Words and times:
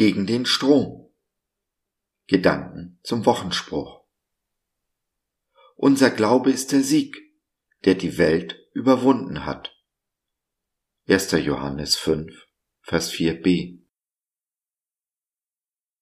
gegen 0.00 0.24
den 0.24 0.46
Strom. 0.46 1.12
Gedanken 2.26 2.98
zum 3.02 3.26
Wochenspruch. 3.26 4.02
Unser 5.76 6.08
Glaube 6.08 6.50
ist 6.50 6.72
der 6.72 6.82
Sieg, 6.82 7.18
der 7.84 7.96
die 7.96 8.16
Welt 8.16 8.56
überwunden 8.72 9.44
hat. 9.44 9.76
1. 11.06 11.32
Johannes 11.32 11.96
5, 11.96 12.32
Vers 12.80 13.12
4b. 13.12 13.78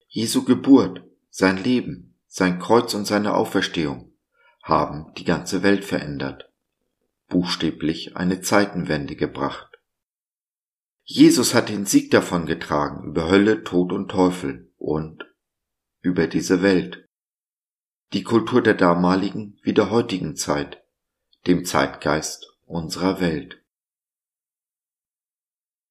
Jesu 0.06 0.44
Geburt, 0.44 1.02
sein 1.30 1.60
Leben, 1.60 2.20
sein 2.28 2.60
Kreuz 2.60 2.94
und 2.94 3.04
seine 3.04 3.34
Auferstehung 3.34 4.16
haben 4.62 5.12
die 5.14 5.24
ganze 5.24 5.64
Welt 5.64 5.84
verändert, 5.84 6.52
buchstäblich 7.26 8.16
eine 8.16 8.42
Zeitenwende 8.42 9.16
gebracht. 9.16 9.77
Jesus 11.10 11.54
hat 11.54 11.70
den 11.70 11.86
Sieg 11.86 12.10
davon 12.10 12.44
getragen 12.44 13.02
über 13.08 13.30
Hölle, 13.30 13.64
Tod 13.64 13.94
und 13.94 14.10
Teufel 14.10 14.70
und 14.76 15.24
über 16.02 16.26
diese 16.26 16.60
Welt. 16.60 17.08
Die 18.12 18.22
Kultur 18.22 18.60
der 18.60 18.74
damaligen 18.74 19.58
wie 19.62 19.72
der 19.72 19.88
heutigen 19.88 20.36
Zeit, 20.36 20.84
dem 21.46 21.64
Zeitgeist 21.64 22.52
unserer 22.66 23.22
Welt. 23.22 23.64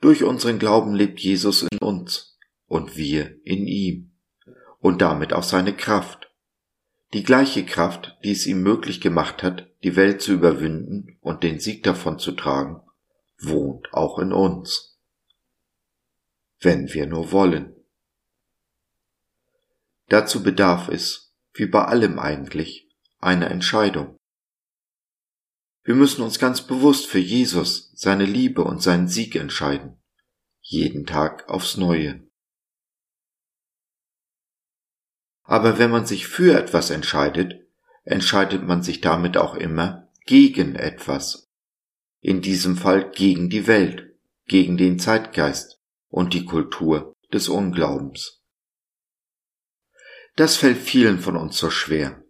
Durch 0.01 0.23
unseren 0.23 0.59
Glauben 0.59 0.93
lebt 0.93 1.19
Jesus 1.19 1.63
in 1.63 1.79
uns 1.79 2.37
und 2.67 2.95
wir 2.95 3.43
in 3.43 3.65
ihm 3.65 4.11
und 4.77 5.01
damit 5.01 5.33
auch 5.33 5.41
seine 5.41 5.75
Kraft. 5.75 6.31
Die 7.13 7.23
gleiche 7.23 7.65
Kraft, 7.65 8.15
die 8.23 8.33
es 8.33 8.45
ihm 8.45 8.61
möglich 8.61 9.01
gemacht 9.01 9.41
hat, 9.41 9.67
die 9.83 9.95
Welt 9.95 10.21
zu 10.21 10.33
überwinden 10.33 11.17
und 11.21 11.41
den 11.41 11.59
Sieg 11.59 11.81
davon 11.81 12.19
zu 12.19 12.33
tragen, 12.33 12.81
wohnt 13.39 13.91
auch 13.93 14.19
in 14.19 14.31
uns 14.31 14.93
wenn 16.59 16.93
wir 16.93 17.05
nur 17.05 17.31
wollen. 17.31 17.75
Dazu 20.07 20.41
bedarf 20.41 20.87
es, 20.87 21.33
wie 21.53 21.65
bei 21.65 21.83
allem 21.83 22.19
eigentlich, 22.19 22.87
einer 23.19 23.51
Entscheidung. 23.51 24.17
Wir 25.83 25.95
müssen 25.95 26.21
uns 26.21 26.39
ganz 26.39 26.61
bewusst 26.61 27.07
für 27.07 27.19
Jesus, 27.19 27.91
seine 27.95 28.25
Liebe 28.25 28.63
und 28.63 28.81
seinen 28.81 29.07
Sieg 29.07 29.35
entscheiden, 29.35 29.97
jeden 30.61 31.05
Tag 31.05 31.47
aufs 31.49 31.77
neue. 31.77 32.27
Aber 35.43 35.79
wenn 35.79 35.91
man 35.91 36.05
sich 36.05 36.27
für 36.27 36.57
etwas 36.57 36.89
entscheidet, 36.89 37.67
entscheidet 38.03 38.63
man 38.63 38.83
sich 38.83 38.99
damit 38.99 39.37
auch 39.37 39.55
immer 39.55 40.09
gegen 40.25 40.75
etwas. 40.75 41.49
In 42.19 42.41
diesem 42.41 42.75
Fall 42.75 43.09
gegen 43.11 43.49
die 43.49 43.65
Welt, 43.65 44.13
gegen 44.45 44.75
den 44.75 44.99
Zeitgeist, 44.99 45.76
und 46.09 46.33
die 46.33 46.45
Kultur 46.45 47.15
des 47.33 47.49
Unglaubens. 47.49 48.41
Das 50.35 50.55
fällt 50.55 50.77
vielen 50.77 51.19
von 51.19 51.35
uns 51.35 51.57
so 51.57 51.69
schwer. 51.69 52.23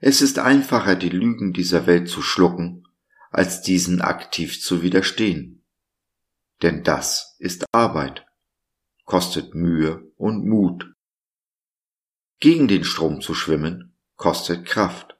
Es 0.00 0.20
ist 0.22 0.38
einfacher, 0.38 0.96
die 0.96 1.10
Lügen 1.10 1.52
dieser 1.52 1.86
Welt 1.86 2.08
zu 2.08 2.22
schlucken, 2.22 2.88
als 3.30 3.62
diesen 3.62 4.00
aktiv 4.00 4.60
zu 4.60 4.82
widerstehen. 4.82 5.64
Denn 6.62 6.82
das 6.82 7.36
ist 7.38 7.64
Arbeit, 7.72 8.26
kostet 9.04 9.54
Mühe 9.54 10.10
und 10.16 10.46
Mut. 10.46 10.92
Gegen 12.40 12.68
den 12.68 12.84
Strom 12.84 13.20
zu 13.20 13.34
schwimmen, 13.34 13.96
kostet 14.16 14.66
Kraft. 14.66 15.16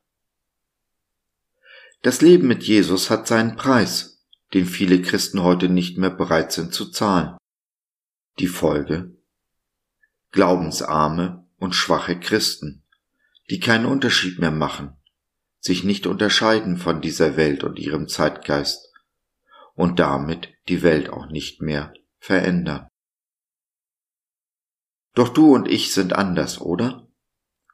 Das 2.02 2.22
Leben 2.22 2.48
mit 2.48 2.62
Jesus 2.62 3.10
hat 3.10 3.28
seinen 3.28 3.56
Preis, 3.56 4.24
den 4.54 4.66
viele 4.66 5.02
Christen 5.02 5.42
heute 5.42 5.68
nicht 5.68 5.98
mehr 5.98 6.10
bereit 6.10 6.50
sind 6.52 6.72
zu 6.72 6.90
zahlen. 6.90 7.36
Die 8.40 8.46
Folge? 8.46 9.18
Glaubensarme 10.30 11.46
und 11.58 11.74
schwache 11.74 12.18
Christen, 12.18 12.86
die 13.50 13.60
keinen 13.60 13.84
Unterschied 13.84 14.38
mehr 14.38 14.50
machen, 14.50 14.96
sich 15.58 15.84
nicht 15.84 16.06
unterscheiden 16.06 16.78
von 16.78 17.02
dieser 17.02 17.36
Welt 17.36 17.64
und 17.64 17.78
ihrem 17.78 18.08
Zeitgeist 18.08 18.94
und 19.74 19.98
damit 19.98 20.54
die 20.68 20.82
Welt 20.82 21.10
auch 21.10 21.26
nicht 21.26 21.60
mehr 21.60 21.92
verändern. 22.18 22.88
Doch 25.14 25.28
du 25.28 25.54
und 25.54 25.68
ich 25.68 25.92
sind 25.92 26.14
anders, 26.14 26.62
oder? 26.62 27.10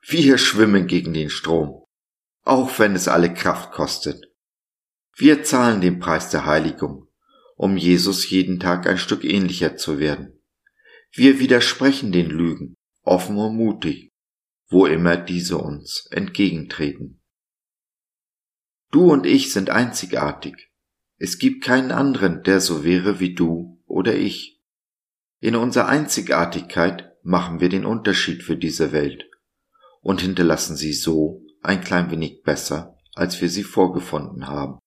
Wir 0.02 0.36
schwimmen 0.36 0.88
gegen 0.88 1.14
den 1.14 1.30
Strom, 1.30 1.84
auch 2.42 2.76
wenn 2.80 2.96
es 2.96 3.06
alle 3.06 3.32
Kraft 3.32 3.70
kostet. 3.70 4.20
Wir 5.14 5.44
zahlen 5.44 5.80
den 5.80 6.00
Preis 6.00 6.30
der 6.30 6.44
Heiligung, 6.44 7.06
um 7.54 7.76
Jesus 7.76 8.28
jeden 8.28 8.58
Tag 8.58 8.88
ein 8.88 8.98
Stück 8.98 9.22
ähnlicher 9.22 9.76
zu 9.76 10.00
werden. 10.00 10.35
Wir 11.16 11.38
widersprechen 11.38 12.12
den 12.12 12.28
Lügen, 12.28 12.74
offen 13.02 13.38
und 13.38 13.56
mutig, 13.56 14.10
wo 14.68 14.84
immer 14.84 15.16
diese 15.16 15.56
uns 15.56 16.06
entgegentreten. 16.10 17.22
Du 18.90 19.10
und 19.10 19.24
ich 19.24 19.50
sind 19.50 19.70
einzigartig. 19.70 20.70
Es 21.16 21.38
gibt 21.38 21.64
keinen 21.64 21.90
anderen, 21.90 22.42
der 22.42 22.60
so 22.60 22.84
wäre 22.84 23.18
wie 23.18 23.34
du 23.34 23.82
oder 23.86 24.14
ich. 24.14 24.60
In 25.40 25.56
unserer 25.56 25.88
Einzigartigkeit 25.88 27.16
machen 27.22 27.60
wir 27.60 27.70
den 27.70 27.86
Unterschied 27.86 28.42
für 28.42 28.58
diese 28.58 28.92
Welt 28.92 29.24
und 30.02 30.20
hinterlassen 30.20 30.76
sie 30.76 30.92
so 30.92 31.46
ein 31.62 31.80
klein 31.80 32.10
wenig 32.10 32.42
besser, 32.42 32.98
als 33.14 33.40
wir 33.40 33.48
sie 33.48 33.64
vorgefunden 33.64 34.48
haben. 34.48 34.78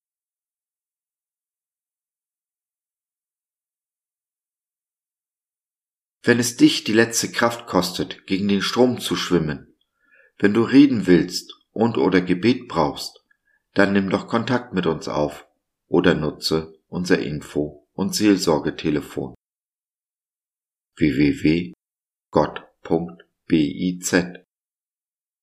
Wenn 6.21 6.39
es 6.39 6.57
dich 6.57 6.83
die 6.83 6.93
letzte 6.93 7.31
Kraft 7.31 7.65
kostet, 7.65 8.27
gegen 8.27 8.47
den 8.47 8.61
Strom 8.61 8.99
zu 8.99 9.15
schwimmen, 9.15 9.75
wenn 10.37 10.53
du 10.53 10.63
reden 10.63 11.07
willst 11.07 11.53
und 11.71 11.97
oder 11.97 12.21
Gebet 12.21 12.67
brauchst, 12.67 13.25
dann 13.73 13.93
nimm 13.93 14.09
doch 14.09 14.27
Kontakt 14.27 14.73
mit 14.73 14.85
uns 14.85 15.07
auf 15.07 15.47
oder 15.87 16.15
nutze 16.15 16.77
unser 16.87 17.19
Info- 17.19 17.87
und 17.93 18.13
Seelsorgetelefon 18.15 19.35
www.gott.biz 20.95 21.75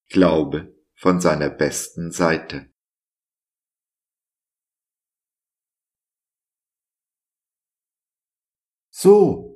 Glaube 0.08 0.74
von 0.94 1.20
seiner 1.20 1.50
besten 1.50 2.12
Seite. 2.12 2.70
So, 8.90 9.55